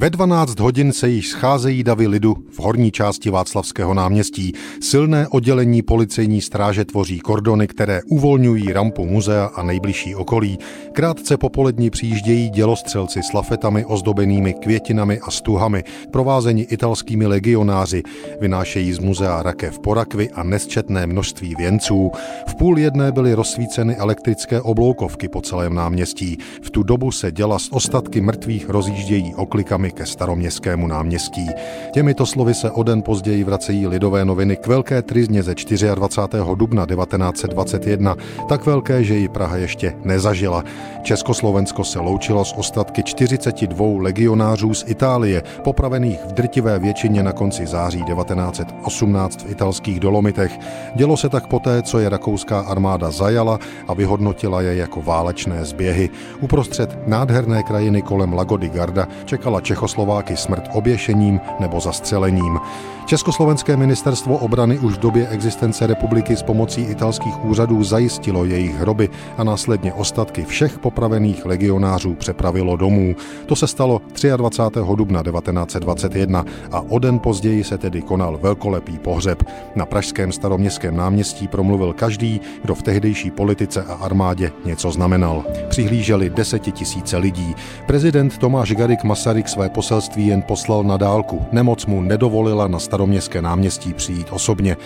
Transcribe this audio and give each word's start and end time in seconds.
Ve 0.00 0.10
12 0.10 0.60
hodin 0.60 0.92
se 0.92 1.08
již 1.08 1.28
scházejí 1.28 1.84
davy 1.84 2.06
lidu 2.06 2.36
v 2.50 2.60
horní 2.60 2.90
části 2.90 3.30
Václavského 3.30 3.94
náměstí. 3.94 4.52
Silné 4.80 5.28
oddělení 5.28 5.82
policejní 5.82 6.40
stráže 6.40 6.84
tvoří 6.84 7.18
kordony, 7.18 7.66
které 7.66 8.00
uvolňují 8.06 8.72
rampu 8.72 9.06
muzea 9.06 9.44
a 9.44 9.62
nejbližší 9.62 10.14
okolí. 10.14 10.58
Krátce 10.92 11.36
popolední 11.36 11.90
přijíždějí 11.90 12.50
dělostřelci 12.50 13.22
s 13.22 13.32
lafetami 13.32 13.84
ozdobenými 13.84 14.54
květinami 14.54 15.20
a 15.20 15.30
stuhami, 15.30 15.84
provázeni 16.10 16.62
italskými 16.62 17.26
legionáři. 17.26 18.02
Vynášejí 18.40 18.92
z 18.92 18.98
muzea 18.98 19.42
rakev 19.42 19.78
porakvy 19.78 20.30
a 20.30 20.42
nesčetné 20.42 21.06
množství 21.06 21.54
věnců. 21.58 22.10
V 22.48 22.54
půl 22.54 22.78
jedné 22.78 23.12
byly 23.12 23.34
rozsvíceny 23.34 23.96
elektrické 23.96 24.60
obloukovky 24.60 25.28
po 25.28 25.40
celém 25.40 25.74
náměstí. 25.74 26.38
V 26.62 26.70
tu 26.70 26.82
dobu 26.82 27.12
se 27.12 27.32
děla 27.32 27.58
z 27.58 27.68
ostatky 27.72 28.20
mrtvých 28.20 28.68
rozjíždějí 28.68 29.34
oklikami 29.34 29.89
ke 29.92 30.06
staroměstskému 30.06 30.86
náměstí. 30.86 31.46
Těmito 31.92 32.26
slovy 32.26 32.54
se 32.54 32.70
o 32.70 32.82
den 32.82 33.02
později 33.02 33.44
vracejí 33.44 33.86
lidové 33.86 34.24
noviny 34.24 34.56
k 34.56 34.66
velké 34.66 35.02
trizně 35.02 35.42
ze 35.42 35.54
24. 35.94 36.42
dubna 36.54 36.86
1921, 36.86 38.16
tak 38.48 38.66
velké, 38.66 39.04
že 39.04 39.14
ji 39.14 39.28
Praha 39.28 39.56
ještě 39.56 39.94
nezažila. 40.04 40.64
Československo 41.02 41.84
se 41.84 41.98
loučilo 41.98 42.44
s 42.44 42.52
ostatky 42.56 43.02
42 43.02 43.86
legionářů 44.02 44.74
z 44.74 44.84
Itálie, 44.86 45.42
popravených 45.64 46.20
v 46.24 46.32
drtivé 46.32 46.78
většině 46.78 47.22
na 47.22 47.32
konci 47.32 47.66
září 47.66 48.04
1918 48.04 49.42
v 49.42 49.50
italských 49.50 50.00
Dolomitech. 50.00 50.58
Dělo 50.94 51.16
se 51.16 51.28
tak 51.28 51.46
poté, 51.46 51.82
co 51.82 51.98
je 51.98 52.08
rakouská 52.08 52.60
armáda 52.60 53.10
zajala 53.10 53.58
a 53.88 53.94
vyhodnotila 53.94 54.60
je 54.62 54.74
jako 54.74 55.02
válečné 55.02 55.64
zběhy. 55.64 56.10
Uprostřed 56.40 56.98
nádherné 57.06 57.62
krajiny 57.62 58.02
kolem 58.02 58.32
Lagody 58.32 58.68
Garda 58.68 59.08
čekala 59.24 59.60
Čech 59.60 59.79
Čechoslováky 59.80 60.36
smrt 60.36 60.68
oběšením 60.72 61.40
nebo 61.60 61.80
zastřelením. 61.80 62.60
Československé 63.06 63.76
ministerstvo 63.76 64.36
obrany 64.36 64.78
už 64.78 64.94
v 64.94 64.98
době 64.98 65.28
existence 65.28 65.86
republiky 65.86 66.36
s 66.36 66.42
pomocí 66.42 66.82
italských 66.82 67.44
úřadů 67.44 67.84
zajistilo 67.84 68.44
jejich 68.44 68.74
hroby 68.74 69.08
a 69.38 69.44
následně 69.44 69.92
ostatky 69.92 70.44
všech 70.44 70.78
popravených 70.78 71.46
legionářů 71.46 72.14
přepravilo 72.14 72.76
domů. 72.76 73.16
To 73.46 73.56
se 73.56 73.66
stalo 73.66 74.02
23. 74.36 74.80
dubna 74.94 75.22
1921 75.22 76.44
a 76.72 76.80
o 76.80 76.98
den 76.98 77.18
později 77.18 77.64
se 77.64 77.78
tedy 77.78 78.02
konal 78.02 78.38
velkolepý 78.42 78.98
pohřeb. 78.98 79.42
Na 79.74 79.86
pražském 79.86 80.32
staroměstském 80.32 80.96
náměstí 80.96 81.48
promluvil 81.48 81.92
každý, 81.92 82.40
kdo 82.62 82.74
v 82.74 82.82
tehdejší 82.82 83.30
politice 83.30 83.84
a 83.88 83.94
armádě 83.94 84.52
něco 84.64 84.90
znamenal. 84.90 85.44
Přihlíželi 85.68 86.30
desetitisíce 86.30 87.16
lidí. 87.16 87.54
Prezident 87.86 88.38
Tomáš 88.38 88.72
Garik 88.72 89.04
Masaryk 89.04 89.48
své 89.48 89.68
poselství 89.70 90.26
jen 90.26 90.42
poslal 90.42 90.82
na 90.82 90.96
dálku. 90.96 91.46
Nemoc 91.52 91.86
mu 91.86 92.02
nedovolila 92.02 92.68
na 92.68 92.78
staroměstské 92.78 93.42
náměstí 93.42 93.94
přijít 93.94 94.26
osobně. 94.30 94.76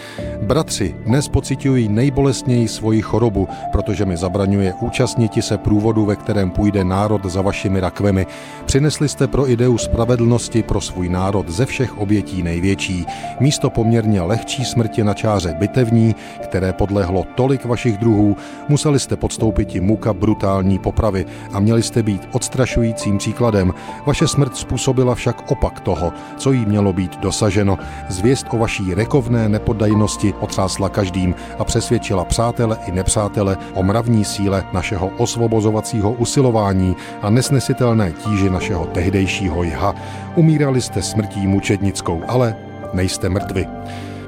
Bratři, 0.43 0.95
dnes 1.07 1.29
pocitují 1.29 1.89
nejbolestněji 1.89 2.69
svoji 2.69 3.03
chorobu, 3.03 3.49
protože 3.73 4.05
mi 4.05 4.17
zabraňuje 4.17 4.75
účastniti 4.81 5.43
se 5.43 5.59
průvodu, 5.59 6.05
ve 6.05 6.17
kterém 6.17 6.51
půjde 6.51 6.85
národ 6.85 7.25
za 7.25 7.43
vašimi 7.43 7.81
rakvemi. 7.81 8.27
Přinesli 8.65 9.09
jste 9.09 9.27
pro 9.27 9.51
ideu 9.51 9.79
spravedlnosti 9.79 10.63
pro 10.63 10.81
svůj 10.81 11.09
národ 11.09 11.49
ze 11.49 11.67
všech 11.67 11.99
obětí 11.99 12.43
největší. 12.43 13.07
Místo 13.41 13.71
poměrně 13.71 14.23
lehčí 14.23 14.65
smrti 14.65 15.05
na 15.05 15.15
čáře 15.15 15.57
bitevní, 15.59 16.15
které 16.43 16.73
podlehlo 16.73 17.27
tolik 17.35 17.65
vašich 17.65 17.99
druhů, 17.99 18.37
museli 18.69 19.01
jste 19.01 19.17
podstoupit 19.17 19.75
i 19.75 19.81
muka 19.81 20.13
brutální 20.13 20.79
popravy 20.79 21.27
a 21.53 21.61
měli 21.61 21.83
jste 21.83 22.03
být 22.03 22.29
odstrašujícím 22.33 23.19
příkladem. 23.19 23.75
Vaše 24.07 24.29
smrt 24.29 24.57
způsobila 24.75 25.15
však 25.15 25.51
opak 25.51 25.81
toho, 25.81 26.13
co 26.37 26.53
jí 26.53 26.67
mělo 26.67 26.93
být 26.93 27.21
dosaženo. 27.21 27.79
Zvěst 28.09 28.47
o 28.51 28.59
vaší 28.59 28.95
rekovné 28.95 29.49
nepoddajnosti 29.49 30.35
otřásla 30.41 30.89
každým 30.89 31.35
a 31.59 31.65
přesvědčila 31.65 32.25
přátele 32.25 32.79
i 32.87 32.93
nepřátele 32.93 33.57
o 33.75 33.83
mravní 33.83 34.25
síle 34.25 34.65
našeho 34.73 35.11
osvobozovacího 35.19 36.13
usilování 36.13 36.97
a 37.23 37.31
nesnesitelné 37.31 38.13
tíži 38.13 38.51
našeho 38.51 38.87
tehdejšího 38.87 39.63
jha. 39.63 39.95
Umírali 40.35 40.81
jste 40.81 41.03
smrtí 41.03 41.47
mučednickou, 41.47 42.23
ale 42.29 42.57
nejste 42.93 43.29
mrtvi. 43.29 43.67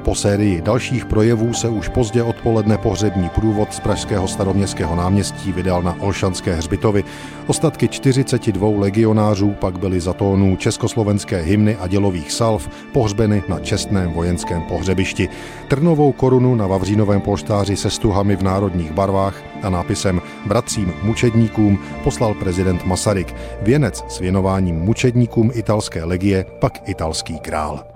Po 0.07 0.15
sérii 0.15 0.63
dalších 0.63 1.05
projevů 1.05 1.55
se 1.55 1.69
už 1.69 1.89
pozdě 1.89 2.23
odpoledne 2.23 2.79
pohřební 2.79 3.29
průvod 3.29 3.75
z 3.75 3.81
Pražského 3.81 4.29
staroměstského 4.29 4.97
náměstí 4.97 5.53
vydal 5.53 5.83
na 5.83 5.97
Olšanské 6.01 6.55
hřbitovy. 6.55 7.05
Ostatky 7.47 7.89
42 7.89 8.69
legionářů 8.81 9.51
pak 9.51 9.79
byly 9.79 10.01
za 10.01 10.13
tónů 10.13 10.57
československé 10.57 11.41
hymny 11.41 11.77
a 11.77 11.87
dělových 11.87 12.33
salv 12.33 12.69
pohřbeny 12.93 13.43
na 13.49 13.61
čestném 13.61 14.13
vojenském 14.13 14.63
pohřebišti. 14.63 15.29
Trnovou 15.69 16.13
korunu 16.13 16.55
na 16.55 16.67
Vavřínovém 16.67 17.21
polštáři 17.21 17.77
se 17.77 17.91
stuhami 17.91 18.37
v 18.37 18.43
národních 18.43 18.93
barvách 18.93 19.43
a 19.63 19.71
nápisem 19.71 20.21
Bratřím 20.47 20.93
mučedníkům 21.03 21.79
poslal 22.05 22.35
prezident 22.35 22.85
Masaryk. 22.85 23.35
Věnec 23.63 24.05
s 24.09 24.19
věnováním 24.19 24.77
mučedníkům 24.77 25.51
italské 25.55 26.05
legie 26.05 26.47
pak 26.61 26.89
italský 26.89 27.39
král. 27.39 27.96